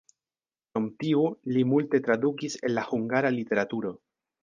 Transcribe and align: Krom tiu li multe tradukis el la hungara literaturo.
Krom 0.71 0.87
tiu 1.03 1.27
li 1.55 1.67
multe 1.75 2.01
tradukis 2.09 2.59
el 2.69 2.77
la 2.81 2.89
hungara 2.91 3.37
literaturo. 3.41 3.99